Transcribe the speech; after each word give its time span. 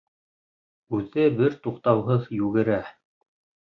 Үҙе 1.01 1.27
бер 1.43 1.59
туҡтауһыҙ 1.69 2.29
йүгерә. 2.43 2.85